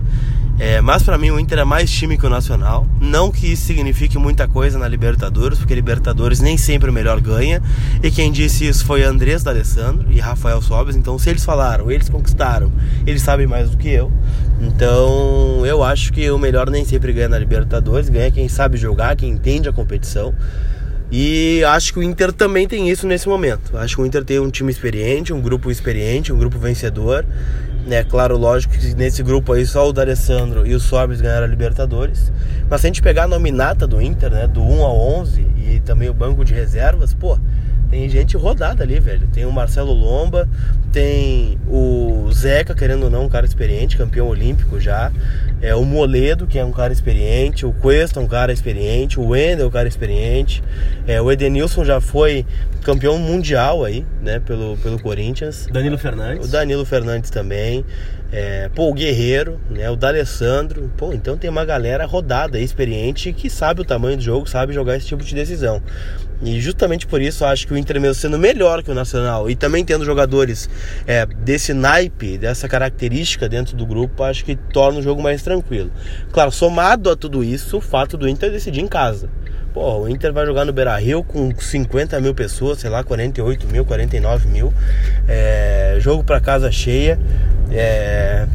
É, 0.58 0.80
mas 0.80 1.04
para 1.04 1.18
mim 1.18 1.32
o 1.32 1.40
Inter 1.40 1.60
é 1.60 1.64
mais 1.66 1.92
time 1.92 2.18
que 2.18 2.26
o 2.26 2.30
Nacional. 2.30 2.88
Não 3.02 3.30
que 3.30 3.52
isso 3.52 3.66
signifique 3.66 4.18
muita 4.18 4.48
coisa 4.48 4.80
na 4.80 4.88
Libertadores, 4.88 5.58
porque 5.58 5.76
Libertadores 5.76 6.40
nem 6.40 6.58
sempre 6.58 6.90
o 6.90 6.94
melhor 6.94 7.20
ganha. 7.20 7.62
E 8.02 8.10
quem 8.10 8.32
disse 8.32 8.66
isso 8.66 8.86
foi 8.86 9.04
Andrés 9.04 9.44
D'Alessandro 9.44 10.08
e 10.10 10.20
Rafael 10.20 10.62
Sobes. 10.62 10.96
Então, 10.96 11.20
se 11.20 11.30
eles 11.30 11.44
falaram, 11.44 11.92
eles 11.92 12.08
conquistaram, 12.08 12.72
eles 13.06 13.22
sabem 13.22 13.46
mais 13.46 13.70
do 13.70 13.78
que 13.78 13.90
eu. 13.90 14.12
Então, 14.62 15.66
eu 15.66 15.84
acho 15.84 16.14
que 16.14 16.30
o 16.32 16.38
melhor 16.38 16.70
nem 16.70 16.86
sempre 16.86 17.12
ganha 17.12 17.28
na 17.28 17.38
Libertadores. 17.38 18.08
Ganha 18.08 18.32
quem 18.32 18.48
sabe 18.48 18.78
jogar, 18.78 19.16
quem 19.18 19.32
entende 19.32 19.68
a 19.68 19.74
competição. 19.74 20.34
E 21.12 21.64
acho 21.66 21.94
que 21.94 22.00
o 22.00 22.04
Inter 22.04 22.34
também 22.34 22.68
tem 22.68 22.90
isso 22.90 23.06
nesse 23.06 23.28
momento. 23.28 23.78
Acho 23.78 23.98
que 23.98 24.02
o 24.02 24.06
Inter 24.06 24.24
tem 24.24 24.40
um 24.40 24.50
time 24.50 24.72
experiente, 24.72 25.34
um 25.34 25.42
grupo 25.42 25.70
experiente, 25.70 26.34
um 26.34 26.38
grupo 26.38 26.58
vencedor. 26.58 27.26
É 27.88 28.04
claro, 28.04 28.36
lógico 28.36 28.74
que 28.74 28.96
nesse 28.96 29.22
grupo 29.22 29.54
aí 29.54 29.64
só 29.64 29.88
o 29.88 29.94
D'Alessandro 29.94 30.66
e 30.66 30.74
o 30.74 30.80
Sobres 30.80 31.22
ganharam 31.22 31.46
a 31.46 31.48
Libertadores. 31.48 32.32
Mas 32.68 32.82
se 32.82 32.88
a 32.88 32.90
gente 32.90 33.02
pegar 33.02 33.24
a 33.24 33.28
nominata 33.28 33.86
do 33.86 34.02
Inter, 34.02 34.32
né, 34.32 34.48
do 34.48 34.64
1 34.64 34.84
ao 34.84 34.98
11 35.20 35.42
e 35.56 35.80
também 35.82 36.10
o 36.10 36.14
banco 36.14 36.44
de 36.44 36.52
reservas, 36.52 37.14
pô, 37.14 37.38
tem 37.90 38.10
gente 38.10 38.36
rodada 38.36 38.84
ali, 38.84 39.00
velho. 39.00 39.28
Tem 39.28 39.46
o 39.46 39.52
Marcelo 39.52 39.94
Lomba, 39.94 40.50
tem 40.92 41.60
o 41.68 42.28
Zeca, 42.34 42.74
querendo 42.74 43.04
ou 43.04 43.10
não, 43.12 43.26
um 43.26 43.30
cara 43.30 43.46
experiente, 43.46 43.98
campeão 43.98 44.28
olímpico 44.28 44.80
já. 44.80 45.12
É, 45.66 45.74
o 45.74 45.84
Moledo, 45.84 46.46
que 46.46 46.60
é 46.60 46.64
um 46.64 46.72
cara 46.72 46.94
experiente, 46.94 47.66
o 47.66 47.74
Cuesta, 47.74 48.20
um 48.20 48.28
cara 48.28 48.54
experiente, 48.54 49.20
o 49.20 49.30
Wendel, 49.30 49.66
um 49.66 49.72
cara 49.72 49.88
experiente, 49.88 50.64
é, 51.08 51.20
o 51.20 51.32
Edenilson 51.32 51.84
já 51.84 52.00
foi 52.00 52.46
campeão 52.84 53.18
mundial 53.18 53.84
aí, 53.84 54.06
né, 54.22 54.40
pelo, 54.40 54.78
pelo 54.78 55.00
Corinthians. 55.00 55.66
Danilo 55.72 55.98
Fernandes. 55.98 56.48
O 56.48 56.52
Danilo 56.52 56.86
Fernandes 56.86 57.32
também. 57.32 57.84
É, 58.32 58.70
pô, 58.76 58.90
o 58.90 58.94
Guerreiro, 58.94 59.60
né, 59.68 59.90
o 59.90 59.96
D'Alessandro. 59.96 60.92
Pô, 60.96 61.12
então 61.14 61.36
tem 61.36 61.50
uma 61.50 61.66
galera 61.66 62.06
rodada, 62.06 62.60
experiente, 62.60 63.34
que 63.34 63.50
sabe 63.50 63.82
o 63.82 63.84
tamanho 63.84 64.18
do 64.18 64.24
jogo, 64.24 64.48
sabe 64.48 64.72
jogar 64.72 64.96
esse 64.98 65.08
tipo 65.08 65.24
de 65.24 65.34
decisão. 65.34 65.82
E 66.42 66.60
justamente 66.60 67.08
por 67.08 67.22
isso 67.22 67.46
acho 67.46 67.66
que 67.66 67.74
o 67.74 67.78
Inter, 67.78 68.00
mesmo 68.00 68.16
sendo 68.16 68.38
melhor 68.38 68.84
que 68.84 68.92
o 68.92 68.94
Nacional 68.94 69.50
e 69.50 69.56
também 69.56 69.86
tendo 69.86 70.04
jogadores 70.04 70.70
é, 71.08 71.26
desse 71.26 71.74
naipe, 71.74 72.38
dessa 72.38 72.68
característica 72.68 73.48
dentro 73.48 73.76
do 73.76 73.86
grupo, 73.86 74.24
acho 74.24 74.44
que 74.44 74.56
torna 74.56 75.00
o 75.00 75.02
jogo 75.02 75.22
mais 75.22 75.42
tranquilo. 75.42 75.92
Claro, 76.32 76.52
somado 76.52 77.10
a 77.10 77.16
tudo 77.16 77.44
isso, 77.44 77.78
o 77.78 77.82
fato 77.82 78.18
do 78.18 78.28
Inter 78.28 78.52
decidir 78.52 78.82
em 78.82 78.88
casa. 78.88 79.30
Pô, 79.74 80.00
o 80.00 80.10
Inter 80.10 80.32
vai 80.32 80.46
jogar 80.46 80.64
no 80.64 80.72
Beira 80.72 80.96
Rio 80.96 81.22
com 81.24 81.54
50 81.54 82.20
mil 82.22 82.34
pessoas, 82.34 82.80
sei 82.80 82.90
lá, 82.90 83.04
48 83.04 83.68
mil, 83.68 83.84
49 83.84 84.48
mil. 84.48 84.74
É, 85.28 85.98
jogo 86.00 86.24
para 86.24 86.40
casa 86.40 86.72
cheia. 86.72 87.20
É, 87.72 88.48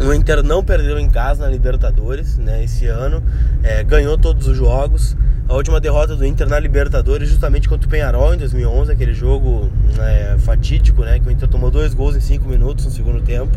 o 0.00 0.12
Inter 0.12 0.42
não 0.42 0.62
perdeu 0.64 0.98
em 0.98 1.08
casa 1.08 1.44
na 1.44 1.48
Libertadores 1.48 2.36
né, 2.36 2.64
esse 2.64 2.86
ano, 2.86 3.22
é, 3.62 3.82
ganhou 3.84 4.18
todos 4.18 4.46
os 4.46 4.56
jogos. 4.56 5.16
A 5.52 5.54
última 5.54 5.78
derrota 5.78 6.16
do 6.16 6.24
Inter 6.24 6.48
na 6.48 6.58
Libertadores, 6.58 7.28
justamente 7.28 7.68
contra 7.68 7.86
o 7.86 7.90
Penharol 7.90 8.32
em 8.32 8.38
2011, 8.38 8.90
aquele 8.90 9.12
jogo 9.12 9.70
é, 10.00 10.38
fatídico, 10.38 11.02
né, 11.02 11.20
que 11.20 11.28
o 11.28 11.30
Inter 11.30 11.46
tomou 11.46 11.70
dois 11.70 11.92
gols 11.92 12.16
em 12.16 12.20
cinco 12.20 12.48
minutos 12.48 12.86
no 12.86 12.90
segundo 12.90 13.20
tempo. 13.20 13.54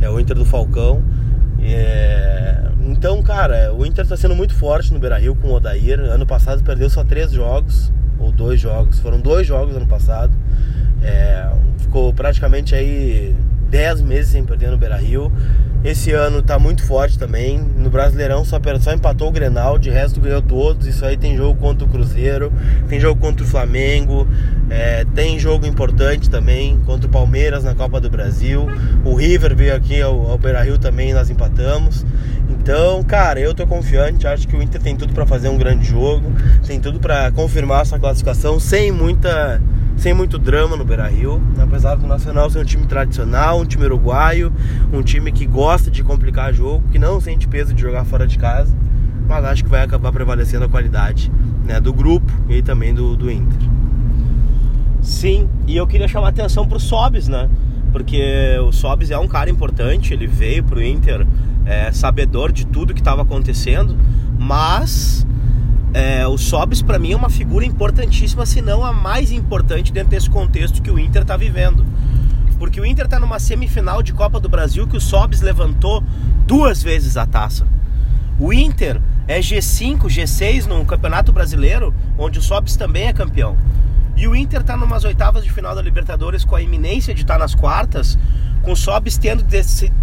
É 0.00 0.08
o 0.08 0.18
Inter 0.18 0.34
do 0.34 0.46
Falcão. 0.46 1.04
É... 1.60 2.62
Então, 2.80 3.22
cara, 3.22 3.74
o 3.74 3.84
Inter 3.84 4.04
está 4.04 4.16
sendo 4.16 4.34
muito 4.34 4.54
forte 4.54 4.90
no 4.90 4.98
Beira 4.98 5.18
Rio 5.18 5.34
com 5.34 5.48
o 5.48 5.52
Odair. 5.52 6.00
Ano 6.00 6.24
passado 6.24 6.64
perdeu 6.64 6.88
só 6.88 7.04
três 7.04 7.30
jogos, 7.30 7.92
ou 8.18 8.32
dois 8.32 8.58
jogos. 8.58 8.98
Foram 8.98 9.20
dois 9.20 9.46
jogos 9.46 9.76
ano 9.76 9.86
passado. 9.86 10.32
É... 11.02 11.46
Ficou 11.76 12.10
praticamente 12.14 12.74
aí 12.74 13.36
10 13.68 14.00
meses 14.00 14.32
sem 14.32 14.46
perder 14.46 14.70
no 14.70 14.78
Beira 14.78 14.96
Rio. 14.96 15.30
Esse 15.84 16.12
ano 16.12 16.42
tá 16.42 16.58
muito 16.58 16.82
forte 16.82 17.16
também. 17.16 17.58
No 17.58 17.88
Brasileirão 17.88 18.44
só, 18.44 18.58
só 18.80 18.92
empatou 18.92 19.28
o 19.28 19.30
Grenal, 19.30 19.78
de 19.78 19.90
resto 19.90 20.20
ganhou 20.20 20.42
todos. 20.42 20.86
Isso 20.86 21.04
aí 21.04 21.16
tem 21.16 21.36
jogo 21.36 21.58
contra 21.60 21.86
o 21.86 21.88
Cruzeiro, 21.88 22.52
tem 22.88 22.98
jogo 22.98 23.20
contra 23.20 23.44
o 23.44 23.48
Flamengo, 23.48 24.26
é, 24.68 25.04
tem 25.14 25.38
jogo 25.38 25.66
importante 25.66 26.28
também 26.28 26.80
contra 26.84 27.06
o 27.06 27.10
Palmeiras 27.10 27.62
na 27.62 27.74
Copa 27.74 28.00
do 28.00 28.10
Brasil. 28.10 28.66
O 29.04 29.14
River 29.14 29.54
veio 29.54 29.74
aqui 29.74 30.02
ao, 30.02 30.30
ao 30.30 30.36
Beira 30.36 30.62
Rio 30.62 30.78
também, 30.78 31.14
nós 31.14 31.30
empatamos. 31.30 32.04
Então, 32.50 33.02
cara, 33.04 33.38
eu 33.38 33.54
tô 33.54 33.66
confiante, 33.66 34.26
acho 34.26 34.48
que 34.48 34.56
o 34.56 34.62
Inter 34.62 34.80
tem 34.82 34.96
tudo 34.96 35.12
para 35.12 35.24
fazer 35.24 35.48
um 35.48 35.56
grande 35.56 35.86
jogo, 35.86 36.32
tem 36.66 36.80
tudo 36.80 36.98
para 36.98 37.30
confirmar 37.30 37.82
essa 37.82 37.98
classificação 37.98 38.58
sem 38.58 38.90
muita 38.90 39.60
sem 39.98 40.14
muito 40.14 40.38
drama 40.38 40.76
no 40.76 40.84
Beira 40.84 41.08
Rio, 41.08 41.42
apesar 41.60 41.96
do 41.96 42.06
Nacional 42.06 42.48
ser 42.48 42.60
um 42.60 42.64
time 42.64 42.86
tradicional, 42.86 43.60
um 43.60 43.64
time 43.64 43.84
uruguaio, 43.84 44.52
um 44.92 45.02
time 45.02 45.32
que 45.32 45.44
gosta 45.44 45.90
de 45.90 46.04
complicar 46.04 46.54
jogo, 46.54 46.84
que 46.92 46.98
não 47.00 47.20
sente 47.20 47.48
peso 47.48 47.74
de 47.74 47.82
jogar 47.82 48.04
fora 48.04 48.24
de 48.24 48.38
casa, 48.38 48.72
mas 49.26 49.44
acho 49.44 49.64
que 49.64 49.68
vai 49.68 49.82
acabar 49.82 50.12
prevalecendo 50.12 50.64
a 50.64 50.68
qualidade 50.68 51.30
né, 51.64 51.80
do 51.80 51.92
grupo 51.92 52.32
e 52.48 52.62
também 52.62 52.94
do, 52.94 53.16
do 53.16 53.28
Inter. 53.28 53.58
Sim, 55.02 55.48
e 55.66 55.76
eu 55.76 55.86
queria 55.86 56.06
chamar 56.06 56.28
atenção 56.28 56.66
pro 56.66 56.78
Sobis, 56.78 57.26
né? 57.26 57.48
Porque 57.90 58.56
o 58.62 58.70
Sobis 58.72 59.10
é 59.10 59.18
um 59.18 59.26
cara 59.26 59.50
importante, 59.50 60.12
ele 60.14 60.26
veio 60.26 60.62
pro 60.62 60.80
Inter 60.80 61.26
é, 61.66 61.90
sabedor 61.90 62.52
de 62.52 62.66
tudo 62.66 62.94
que 62.94 63.00
estava 63.00 63.22
acontecendo, 63.22 63.96
mas 64.38 65.26
é, 65.94 66.26
o 66.26 66.36
Sobis 66.36 66.82
para 66.82 66.98
mim 66.98 67.12
é 67.12 67.16
uma 67.16 67.30
figura 67.30 67.64
importantíssima, 67.64 68.44
se 68.44 68.60
não 68.60 68.84
a 68.84 68.92
mais 68.92 69.32
importante 69.32 69.92
dentro 69.92 70.10
desse 70.10 70.28
contexto 70.28 70.82
que 70.82 70.90
o 70.90 70.98
Inter 70.98 71.22
está 71.22 71.36
vivendo. 71.36 71.84
Porque 72.58 72.80
o 72.80 72.84
Inter 72.84 73.04
está 73.04 73.18
numa 73.18 73.38
semifinal 73.38 74.02
de 74.02 74.12
Copa 74.12 74.40
do 74.40 74.48
Brasil 74.48 74.86
que 74.86 74.96
o 74.96 75.00
Sobis 75.00 75.40
levantou 75.40 76.02
duas 76.46 76.82
vezes 76.82 77.16
a 77.16 77.24
taça. 77.24 77.66
O 78.38 78.52
Inter 78.52 79.00
é 79.26 79.40
G5, 79.40 80.04
G6 80.04 80.66
no 80.66 80.84
Campeonato 80.84 81.32
Brasileiro, 81.32 81.94
onde 82.16 82.38
o 82.38 82.42
Sobis 82.42 82.76
também 82.76 83.06
é 83.06 83.12
campeão. 83.12 83.56
E 84.16 84.26
o 84.26 84.34
Inter 84.34 84.62
está 84.62 84.76
numas 84.76 85.04
oitavas 85.04 85.44
de 85.44 85.50
final 85.50 85.74
da 85.76 85.82
Libertadores 85.82 86.44
com 86.44 86.56
a 86.56 86.62
iminência 86.62 87.14
de 87.14 87.22
estar 87.22 87.34
tá 87.34 87.38
nas 87.38 87.54
quartas, 87.54 88.18
com 88.62 88.72
o 88.72 88.76
Sobis 88.76 89.16
tendo 89.16 89.44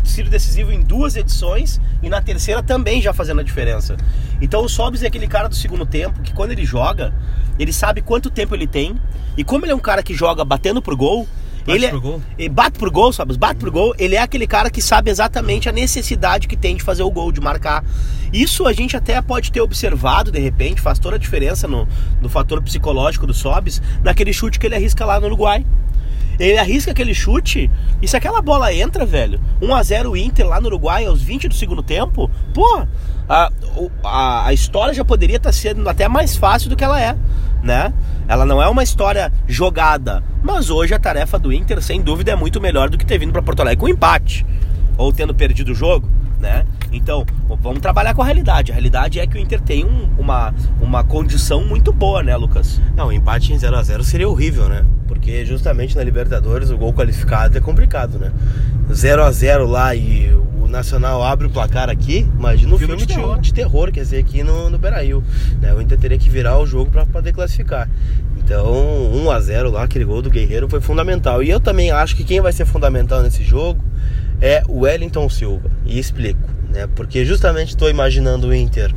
sido 0.04 0.30
decisivo 0.30 0.72
em 0.72 0.82
duas 0.82 1.16
edições 1.16 1.82
e 2.02 2.10
na 2.10 2.22
terceira 2.22 2.64
também 2.64 3.02
já 3.02 3.14
fazendo 3.14 3.42
a 3.42 3.44
diferença. 3.44 3.98
Então 4.46 4.64
o 4.64 4.70
Sobis 4.70 5.02
é 5.02 5.08
aquele 5.08 5.28
cara 5.28 5.50
do 5.50 5.56
segundo 5.56 5.88
tempo 5.88 6.22
que 6.22 6.32
quando 6.32 6.52
ele 6.52 6.64
joga, 6.64 7.12
ele 7.58 7.74
sabe 7.74 8.00
quanto 8.00 8.30
tempo 8.30 8.54
ele 8.54 8.68
tem 8.68 8.96
e 9.36 9.44
como 9.44 9.66
ele 9.66 9.72
é 9.72 9.76
um 9.76 9.80
cara 9.80 10.04
que 10.04 10.14
joga 10.14 10.46
batendo 10.46 10.84
pro 10.84 10.96
gol, 10.96 11.28
Bate 11.66 11.80
ele, 11.80 11.90
pro 11.90 12.00
gol? 12.00 12.22
ele 12.38 12.50
bate 12.50 12.78
pro 12.78 12.92
gol, 12.92 13.12
sabe? 13.12 13.36
Bate 13.36 13.60
pro 13.60 13.72
gol. 13.72 13.96
Ele 13.98 14.14
é 14.14 14.22
aquele 14.22 14.46
cara 14.46 14.70
que 14.70 14.84
sabe 14.84 15.10
exatamente 15.10 15.68
a 15.68 15.72
necessidade 15.72 16.48
que 16.48 16.56
tem 16.56 16.76
de 16.76 16.84
fazer 16.84 17.02
o 17.02 17.10
gol, 17.10 17.32
de 17.32 17.42
marcar. 17.42 17.84
Isso 18.32 18.68
a 18.68 18.72
gente 18.72 18.96
até 18.96 19.20
pode 19.20 19.52
ter 19.52 19.62
observado 19.62 20.32
de 20.32 20.40
repente, 20.40 20.80
faz 20.80 21.00
toda 21.00 21.16
a 21.16 21.20
diferença 21.20 21.68
no, 21.68 21.88
no 22.22 22.30
fator 22.30 22.62
psicológico 22.62 23.26
do 23.26 23.34
Sobis, 23.34 23.82
naquele 24.04 24.32
chute 24.32 24.60
que 24.60 24.68
ele 24.68 24.76
arrisca 24.76 25.04
lá 25.06 25.20
no 25.20 25.26
Uruguai. 25.26 25.66
Ele 26.40 26.58
arrisca 26.58 26.92
aquele 26.92 27.14
chute 27.14 27.70
e 28.02 28.08
se 28.08 28.18
aquela 28.18 28.42
bola 28.42 28.74
entra, 28.74 29.06
velho, 29.06 29.40
1x0 29.62 30.18
Inter 30.18 30.48
lá 30.48 30.60
no 30.60 30.68
Uruguai 30.68 31.06
aos 31.06 31.22
20 31.22 31.48
do 31.48 31.54
segundo 31.54 31.82
tempo, 31.82 32.30
pô, 32.54 32.86
a, 33.28 33.52
a, 34.04 34.48
a 34.48 34.54
história 34.54 34.94
já 34.94 35.04
poderia 35.04 35.38
estar 35.38 35.50
tá 35.50 35.54
sendo 35.54 35.88
até 35.90 36.08
mais 36.08 36.36
fácil 36.36 36.70
do 36.70 36.76
que 36.76 36.84
ela 36.84 37.02
é, 37.02 37.16
né? 37.64 37.94
Ela 38.28 38.46
não 38.46 38.62
é 38.62 38.68
uma 38.68 38.84
história 38.84 39.32
jogada, 39.48 40.24
mas 40.44 40.70
hoje 40.70 40.94
a 40.94 41.00
tarefa 41.00 41.38
do 41.40 41.54
Inter, 41.54 41.82
sem 41.82 42.02
dúvida, 42.02 42.32
é 42.32 42.36
muito 42.36 42.60
melhor 42.60 42.90
do 42.90 42.98
que 42.98 43.06
ter 43.06 43.18
vindo 43.18 43.32
para 43.32 43.42
Porto 43.42 43.62
Alegre 43.62 43.80
com 43.80 43.88
empate 43.88 44.46
ou 44.98 45.12
tendo 45.12 45.34
perdido 45.34 45.72
o 45.72 45.76
jogo, 45.76 46.10
né? 46.40 46.66
Então, 46.92 47.26
vamos 47.62 47.82
trabalhar 47.82 48.14
com 48.14 48.22
a 48.22 48.26
realidade. 48.26 48.72
A 48.72 48.76
realidade 48.76 49.20
é 49.20 49.28
que 49.28 49.38
o 49.38 49.40
Inter 49.40 49.60
tem 49.60 49.84
um, 49.84 50.10
uma, 50.18 50.54
uma 50.80 51.04
condição 51.04 51.66
muito 51.66 51.92
boa, 51.92 52.24
né, 52.24 52.36
Lucas? 52.36 52.82
Não, 52.96 53.12
empate 53.12 53.54
em 53.54 53.58
0 53.58 53.76
a 53.76 53.84
0 53.84 54.04
seria 54.04 54.30
horrível, 54.30 54.70
né? 54.70 54.86
Porque 55.26 55.44
justamente 55.44 55.96
na 55.96 56.04
Libertadores 56.04 56.70
o 56.70 56.78
gol 56.78 56.94
qualificado 56.94 57.58
é 57.58 57.60
complicado, 57.60 58.20
né? 58.20 58.32
0 58.94 59.24
a 59.24 59.32
0 59.32 59.66
lá 59.66 59.96
e 59.96 60.32
o 60.32 60.68
Nacional 60.68 61.24
abre 61.24 61.48
o 61.48 61.50
placar 61.50 61.90
aqui, 61.90 62.30
imagina 62.38 62.76
um 62.76 62.78
filme, 62.78 62.96
filme 62.96 63.08
de, 63.08 63.16
terror. 63.16 63.40
de 63.40 63.52
terror, 63.52 63.92
quer 63.92 64.02
dizer, 64.02 64.20
aqui 64.20 64.44
no, 64.44 64.70
no 64.70 64.78
Beira-Rio. 64.78 65.24
Né? 65.60 65.74
O 65.74 65.82
Inter 65.82 65.98
teria 65.98 66.20
que 66.20 66.30
virar 66.30 66.60
o 66.60 66.68
jogo 66.68 66.92
para 66.92 67.08
poder 67.08 67.34
classificar. 67.34 67.90
Então, 68.38 68.72
1 69.16 69.32
a 69.32 69.40
0 69.40 69.72
lá, 69.72 69.84
aquele 69.84 70.06
gol 70.06 70.22
do 70.22 70.30
Guerreiro 70.30 70.70
foi 70.70 70.80
fundamental. 70.80 71.42
E 71.42 71.50
eu 71.50 71.60
também 71.60 71.90
acho 71.90 72.16
que 72.16 72.24
quem 72.24 72.40
vai 72.40 72.54
ser 72.54 72.66
fundamental 72.66 73.24
nesse 73.24 73.44
jogo 73.44 73.84
é 74.40 74.62
o 74.70 74.82
Wellington 74.82 75.28
Silva. 75.28 75.72
E 75.88 75.98
explico 75.98 76.56
né? 76.70 76.88
Porque 76.94 77.26
justamente 77.26 77.70
estou 77.70 77.90
imaginando 77.90 78.50
o 78.50 78.54
Inter 78.54 78.94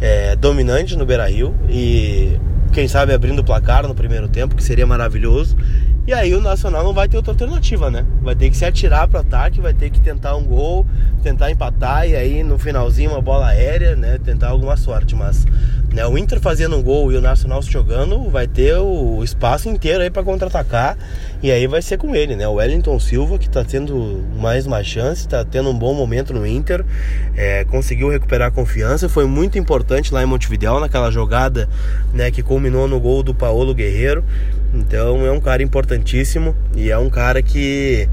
é, 0.00 0.34
dominante 0.34 0.96
no 0.96 1.06
Beira-Rio 1.06 1.54
e 1.68 2.36
quem 2.72 2.88
sabe 2.88 3.12
abrindo 3.12 3.40
o 3.40 3.44
placar 3.44 3.86
no 3.86 3.94
primeiro 3.94 4.28
tempo, 4.28 4.54
que 4.54 4.62
seria 4.62 4.86
maravilhoso. 4.86 5.56
E 6.06 6.12
aí 6.14 6.34
o 6.34 6.40
Nacional 6.40 6.82
não 6.82 6.94
vai 6.94 7.06
ter 7.06 7.18
outra 7.18 7.32
alternativa, 7.32 7.90
né? 7.90 8.06
Vai 8.22 8.34
ter 8.34 8.48
que 8.48 8.56
se 8.56 8.64
atirar 8.64 9.06
para 9.08 9.18
o 9.18 9.20
ataque, 9.20 9.60
vai 9.60 9.74
ter 9.74 9.90
que 9.90 10.00
tentar 10.00 10.36
um 10.36 10.44
gol, 10.44 10.86
tentar 11.22 11.50
empatar 11.50 12.08
e 12.08 12.16
aí 12.16 12.42
no 12.42 12.58
finalzinho 12.58 13.10
uma 13.10 13.20
bola 13.20 13.48
aérea, 13.48 13.94
né? 13.94 14.18
Tentar 14.24 14.48
alguma 14.48 14.74
sorte. 14.76 15.14
Mas 15.14 15.44
né, 15.92 16.06
o 16.06 16.18
Inter 16.18 16.38
fazendo 16.40 16.76
um 16.76 16.82
gol 16.82 17.10
e 17.10 17.16
o 17.16 17.20
Nacional 17.20 17.62
se 17.62 17.70
jogando, 17.70 18.28
vai 18.28 18.46
ter 18.46 18.76
o 18.76 19.22
espaço 19.24 19.68
inteiro 19.68 20.02
aí 20.02 20.10
para 20.10 20.22
contra-atacar 20.22 20.98
e 21.42 21.50
aí 21.50 21.66
vai 21.66 21.80
ser 21.80 21.96
com 21.96 22.14
ele, 22.14 22.36
né? 22.36 22.46
O 22.46 22.54
Wellington 22.54 22.98
Silva 23.00 23.38
que 23.38 23.46
está 23.46 23.64
tendo 23.64 24.22
mais 24.36 24.66
uma 24.66 24.82
chance, 24.84 25.22
está 25.22 25.44
tendo 25.44 25.70
um 25.70 25.78
bom 25.78 25.94
momento 25.94 26.34
no 26.34 26.46
Inter, 26.46 26.84
é, 27.36 27.64
conseguiu 27.64 28.10
recuperar 28.10 28.48
a 28.48 28.50
confiança, 28.50 29.08
foi 29.08 29.26
muito 29.26 29.58
importante 29.58 30.12
lá 30.12 30.22
em 30.22 30.26
Montevideo 30.26 30.78
naquela 30.78 31.10
jogada, 31.10 31.68
né? 32.12 32.30
Que 32.30 32.42
culminou 32.42 32.86
no 32.86 33.00
gol 33.00 33.22
do 33.22 33.34
Paulo 33.34 33.74
Guerreiro. 33.74 34.24
Então 34.74 35.24
é 35.24 35.30
um 35.30 35.40
cara 35.40 35.62
importantíssimo 35.62 36.54
e 36.76 36.90
é 36.90 36.98
um 36.98 37.08
cara 37.08 37.40
que 37.42 38.08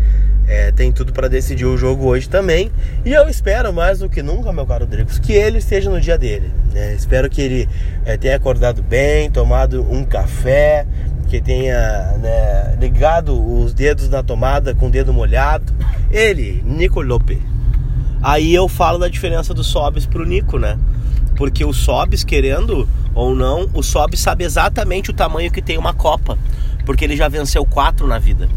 é, 0.47 0.71
tem 0.71 0.91
tudo 0.91 1.11
para 1.11 1.27
decidir 1.27 1.65
o 1.65 1.77
jogo 1.77 2.05
hoje 2.05 2.29
também. 2.29 2.71
E 3.03 3.11
eu 3.13 3.27
espero 3.27 3.73
mais 3.73 3.99
do 3.99 4.09
que 4.09 4.21
nunca, 4.21 4.51
meu 4.53 4.65
caro 4.65 4.85
Dricos, 4.85 5.19
que 5.19 5.33
ele 5.33 5.57
esteja 5.57 5.89
no 5.89 5.99
dia 5.99 6.17
dele. 6.17 6.51
Né? 6.73 6.93
Espero 6.93 7.29
que 7.29 7.41
ele 7.41 7.69
é, 8.05 8.17
tenha 8.17 8.35
acordado 8.35 8.81
bem, 8.81 9.29
tomado 9.31 9.81
um 9.91 10.03
café, 10.03 10.85
que 11.27 11.41
tenha 11.41 12.17
né, 12.19 12.77
ligado 12.79 13.33
os 13.33 13.73
dedos 13.73 14.09
na 14.09 14.21
tomada 14.21 14.75
com 14.75 14.87
o 14.87 14.91
dedo 14.91 15.11
molhado. 15.11 15.73
Ele, 16.11 16.63
Nico 16.65 17.01
Lope. 17.01 17.41
Aí 18.21 18.53
eu 18.53 18.67
falo 18.67 18.97
da 18.97 19.07
diferença 19.07 19.53
do 19.53 19.63
Sobis 19.63 20.05
pro 20.05 20.25
Nico, 20.25 20.57
né? 20.57 20.79
Porque 21.35 21.65
o 21.65 21.73
Sobis, 21.73 22.23
querendo 22.23 22.87
ou 23.13 23.35
não, 23.35 23.69
o 23.73 23.83
Sobis 23.83 24.19
sabe 24.19 24.43
exatamente 24.43 25.11
o 25.11 25.13
tamanho 25.13 25.51
que 25.51 25.61
tem 25.61 25.77
uma 25.77 25.93
Copa. 25.93 26.37
Porque 26.85 27.03
ele 27.03 27.17
já 27.17 27.27
venceu 27.27 27.65
quatro 27.65 28.07
na 28.07 28.17
vida. 28.19 28.47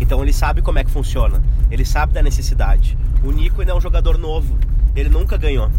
Então 0.00 0.22
ele 0.22 0.32
sabe 0.32 0.62
como 0.62 0.78
é 0.78 0.84
que 0.84 0.90
funciona, 0.90 1.42
ele 1.70 1.84
sabe 1.84 2.12
da 2.12 2.22
necessidade. 2.22 2.96
O 3.22 3.30
Nico 3.30 3.62
é 3.62 3.74
um 3.74 3.80
jogador 3.80 4.16
novo, 4.16 4.56
ele 4.94 5.08
nunca 5.08 5.36
ganhou, 5.36 5.70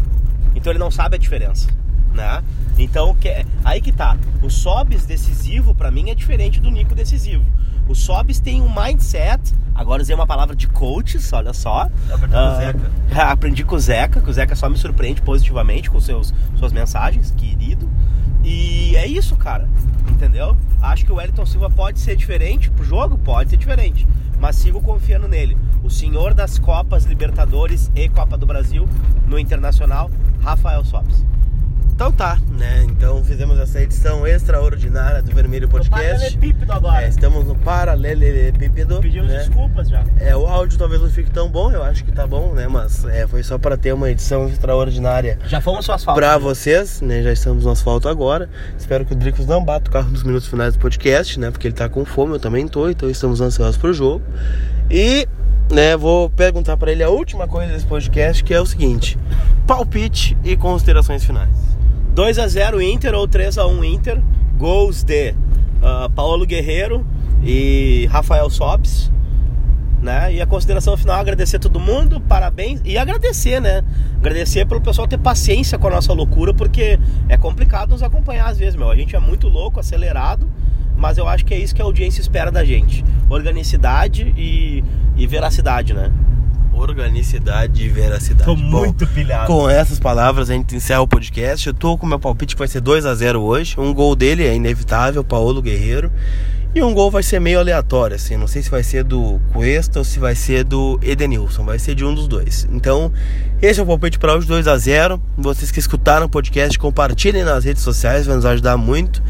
então 0.54 0.72
ele 0.72 0.78
não 0.78 0.90
sabe 0.90 1.16
a 1.16 1.18
diferença, 1.18 1.68
né? 2.14 2.42
Então 2.78 3.14
que, 3.14 3.44
aí 3.64 3.80
que 3.80 3.92
tá. 3.92 4.16
O 4.42 4.50
Sobis 4.50 5.06
decisivo 5.06 5.74
para 5.74 5.90
mim 5.90 6.10
é 6.10 6.14
diferente 6.14 6.60
do 6.60 6.70
Nico 6.70 6.94
decisivo. 6.94 7.44
O 7.88 7.94
Sobis 7.94 8.38
tem 8.38 8.62
um 8.62 8.72
mindset. 8.72 9.52
Agora 9.74 10.00
usei 10.00 10.14
uma 10.14 10.26
palavra 10.26 10.54
de 10.54 10.68
coaches, 10.68 11.32
olha 11.32 11.52
só. 11.52 11.88
Aprendi 12.08 12.32
com 12.32 12.52
o 12.52 12.56
Zeca. 12.56 12.90
Aprendi 13.32 13.64
com 13.64 13.74
o 13.74 13.80
Zeca, 13.80 14.20
que 14.20 14.30
o 14.30 14.32
Zeca 14.32 14.54
só 14.54 14.68
me 14.68 14.76
surpreende 14.76 15.20
positivamente 15.22 15.90
com 15.90 16.00
seus, 16.00 16.32
suas 16.56 16.72
mensagens, 16.72 17.32
querido. 17.32 17.90
E 18.44 18.94
é 18.96 19.06
isso, 19.06 19.34
cara. 19.36 19.68
Entendeu? 20.10 20.56
Acho 20.82 21.06
que 21.06 21.12
o 21.12 21.16
Wellington 21.16 21.46
Silva 21.46 21.70
pode 21.70 21.98
ser 21.98 22.16
diferente 22.16 22.70
pro 22.70 22.84
jogo, 22.84 23.16
pode 23.16 23.50
ser 23.50 23.56
diferente. 23.56 24.06
Mas 24.38 24.56
sigo 24.56 24.80
confiando 24.80 25.28
nele. 25.28 25.56
O 25.82 25.90
senhor 25.90 26.34
das 26.34 26.58
Copas 26.58 27.04
Libertadores 27.04 27.90
e 27.94 28.08
Copa 28.08 28.36
do 28.36 28.46
Brasil 28.46 28.88
no 29.26 29.38
Internacional, 29.38 30.10
Rafael 30.42 30.84
Sobis. 30.84 31.24
Então 32.00 32.10
tá, 32.10 32.38
né? 32.56 32.82
Então 32.84 33.22
fizemos 33.22 33.58
essa 33.58 33.78
edição 33.82 34.26
extraordinária 34.26 35.20
do 35.20 35.34
Vermelho 35.34 35.68
Podcast. 35.68 36.02
Paralelepípedo 36.02 36.72
agora. 36.72 37.04
É, 37.04 37.08
estamos 37.10 37.46
no 37.46 37.54
paralelepípedo. 37.54 39.00
Pedimos 39.02 39.28
né? 39.28 39.40
desculpas 39.40 39.90
já. 39.90 40.02
É, 40.18 40.34
o 40.34 40.46
áudio 40.46 40.78
talvez 40.78 41.02
não 41.02 41.10
fique 41.10 41.30
tão 41.30 41.50
bom, 41.50 41.70
eu 41.70 41.82
acho 41.82 42.02
que 42.02 42.10
tá 42.10 42.26
bom, 42.26 42.54
né? 42.54 42.66
Mas 42.68 43.04
é, 43.04 43.26
foi 43.26 43.42
só 43.42 43.58
para 43.58 43.76
ter 43.76 43.92
uma 43.92 44.10
edição 44.10 44.48
extraordinária 44.48 45.38
Já 45.44 45.60
fomos 45.60 45.86
no 45.86 45.92
asfalto. 45.92 46.18
pra 46.18 46.38
vocês, 46.38 47.02
né? 47.02 47.22
Já 47.22 47.34
estamos 47.34 47.66
no 47.66 47.70
asfalto 47.70 48.08
agora. 48.08 48.48
Espero 48.78 49.04
que 49.04 49.12
o 49.12 49.16
Dricos 49.16 49.44
não 49.44 49.62
bata 49.62 49.90
o 49.90 49.92
carro 49.92 50.08
nos 50.08 50.22
minutos 50.22 50.48
finais 50.48 50.72
do 50.72 50.80
podcast, 50.80 51.38
né? 51.38 51.50
Porque 51.50 51.66
ele 51.66 51.74
tá 51.74 51.86
com 51.86 52.02
fome, 52.06 52.32
eu 52.32 52.40
também 52.40 52.66
tô, 52.66 52.88
então 52.88 53.10
estamos 53.10 53.42
ansiosos 53.42 53.76
pro 53.76 53.92
jogo. 53.92 54.24
E, 54.90 55.28
né, 55.70 55.98
vou 55.98 56.30
perguntar 56.30 56.78
para 56.78 56.92
ele 56.92 57.02
a 57.02 57.10
última 57.10 57.46
coisa 57.46 57.70
desse 57.70 57.84
podcast, 57.84 58.42
que 58.42 58.54
é 58.54 58.60
o 58.60 58.64
seguinte: 58.64 59.18
palpite 59.66 60.34
e 60.42 60.56
considerações 60.56 61.22
finais. 61.22 61.69
2 62.14 62.38
a 62.38 62.46
0 62.48 62.82
Inter 62.82 63.14
ou 63.14 63.26
3 63.26 63.58
a 63.58 63.66
1 63.66 63.84
Inter. 63.84 64.20
Gols 64.56 65.02
de 65.02 65.34
ah, 65.82 66.10
Paulo 66.14 66.44
Guerreiro 66.44 67.06
e 67.42 68.06
Rafael 68.10 68.48
Sobis. 68.50 69.10
Né? 70.02 70.34
E 70.34 70.40
a 70.40 70.46
consideração 70.46 70.96
final 70.96 71.20
agradecer 71.20 71.56
a 71.56 71.60
todo 71.60 71.78
mundo, 71.78 72.22
parabéns 72.22 72.80
e 72.86 72.96
agradecer, 72.96 73.60
né? 73.60 73.84
Agradecer 74.16 74.66
pelo 74.66 74.80
pessoal 74.80 75.06
ter 75.06 75.18
paciência 75.18 75.78
com 75.78 75.88
a 75.88 75.90
nossa 75.90 76.10
loucura, 76.14 76.54
porque 76.54 76.98
é 77.28 77.36
complicado 77.36 77.90
nos 77.90 78.02
acompanhar 78.02 78.48
às 78.48 78.58
vezes, 78.58 78.76
meu. 78.76 78.90
A 78.90 78.96
gente 78.96 79.14
é 79.14 79.20
muito 79.20 79.46
louco, 79.46 79.78
acelerado, 79.78 80.50
mas 80.96 81.18
eu 81.18 81.28
acho 81.28 81.44
que 81.44 81.52
é 81.52 81.58
isso 81.58 81.74
que 81.74 81.82
a 81.82 81.84
audiência 81.84 82.22
espera 82.22 82.50
da 82.50 82.64
gente: 82.64 83.04
organicidade 83.28 84.32
e, 84.38 84.82
e 85.18 85.26
veracidade, 85.26 85.92
né? 85.92 86.10
Organicidade 86.80 87.84
e 87.84 87.88
veracidade. 87.88 88.50
Bom, 88.70 88.92
pilhado. 88.92 89.46
Com 89.46 89.68
essas 89.68 90.00
palavras 90.00 90.48
a 90.48 90.54
gente 90.54 90.74
encerra 90.74 91.02
o 91.02 91.06
podcast. 91.06 91.66
Eu 91.66 91.74
tô 91.74 91.98
com 91.98 92.06
meu 92.06 92.18
palpite 92.18 92.54
que 92.54 92.58
vai 92.58 92.68
ser 92.68 92.80
2 92.80 93.04
a 93.04 93.14
0 93.14 93.40
hoje. 93.42 93.74
Um 93.78 93.92
gol 93.92 94.16
dele 94.16 94.46
é 94.46 94.54
inevitável, 94.54 95.22
Paulo 95.22 95.60
Guerreiro. 95.60 96.10
E 96.74 96.82
um 96.82 96.94
gol 96.94 97.10
vai 97.10 97.22
ser 97.22 97.40
meio 97.40 97.58
aleatório, 97.58 98.16
assim. 98.16 98.36
Não 98.36 98.46
sei 98.46 98.62
se 98.62 98.70
vai 98.70 98.82
ser 98.82 99.04
do 99.04 99.40
Cuesta 99.52 99.98
ou 99.98 100.04
se 100.04 100.18
vai 100.18 100.34
ser 100.34 100.64
do 100.64 100.98
Edenilson. 101.02 101.64
Vai 101.64 101.78
ser 101.78 101.94
de 101.94 102.04
um 102.04 102.14
dos 102.14 102.28
dois. 102.28 102.66
Então, 102.72 103.12
esse 103.62 103.78
é 103.78 103.82
o 103.82 103.86
palpite 103.86 104.18
para 104.18 104.34
hoje, 104.34 104.46
2 104.46 104.66
a 104.66 104.78
0 104.78 105.20
Vocês 105.36 105.70
que 105.70 105.78
escutaram 105.78 106.26
o 106.26 106.28
podcast, 106.28 106.78
compartilhem 106.78 107.44
nas 107.44 107.64
redes 107.64 107.82
sociais, 107.82 108.26
vai 108.26 108.36
nos 108.36 108.46
ajudar 108.46 108.78
muito. 108.78 109.22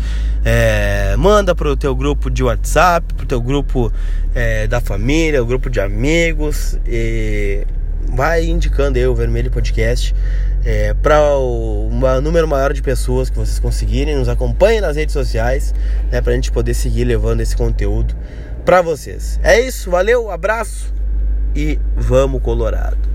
É, 0.45 1.17
manda 1.17 1.53
pro 1.55 1.77
teu 1.77 1.95
grupo 1.97 2.31
de 2.31 2.45
WhatsApp, 2.45 3.13
pro 3.15 3.27
teu 3.27 3.41
grupo 3.41 3.93
é, 4.33 4.69
da 4.69 4.81
família, 4.81 5.43
o 5.43 5.47
grupo 5.47 5.69
de 5.69 5.81
amigos. 5.81 6.79
E 6.87 7.67
vai 8.09 8.45
indicando 8.45 8.99
aí 8.99 9.07
o 9.07 9.15
Vermelho 9.15 9.51
Podcast 9.51 10.15
é, 10.65 10.95
para 10.95 11.19
um 11.39 12.21
número 12.23 12.47
maior 12.47 12.73
de 12.73 12.83
pessoas 12.83 13.31
que 13.31 13.37
vocês 13.37 13.59
conseguirem. 13.59 14.17
Nos 14.17 14.29
acompanhem 14.29 14.81
nas 14.81 14.97
redes 14.97 15.13
sociais, 15.13 15.75
né, 16.11 16.21
para 16.21 16.33
a 16.33 16.35
gente 16.37 16.53
poder 16.53 16.75
seguir 16.75 17.05
levando 17.05 17.41
esse 17.41 17.57
conteúdo 17.57 18.15
para 18.65 18.81
vocês. 18.81 19.41
É 19.43 19.61
isso, 19.61 19.91
valeu, 19.91 20.31
abraço 20.31 20.93
e 21.55 21.79
vamos 21.97 22.41
Colorado. 22.43 23.11